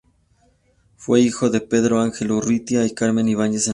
[0.97, 3.69] Fue hijo de "Pedro Ángel Urrutia" y "Carmen Ibáñez Henríquez".